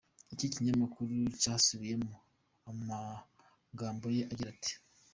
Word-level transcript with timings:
Iki 0.33 0.47
kinyamakuru 0.53 1.13
cyasubiyemo 1.41 2.13
amagambo 2.71 4.05
ye 4.15 4.21
agira 4.31 4.49
ati:. 4.55 4.73